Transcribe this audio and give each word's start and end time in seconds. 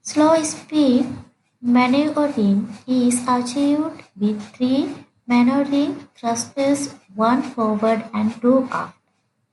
Slow 0.00 0.42
speed 0.42 1.06
manoeuvring 1.60 2.76
is 2.88 3.24
achieved 3.28 4.02
with 4.16 4.42
three 4.52 5.06
manoeuvring 5.28 6.08
thrusters, 6.16 6.92
one 7.14 7.40
forward 7.42 8.10
and 8.12 8.34
two 8.42 8.64
aft. 8.72 8.98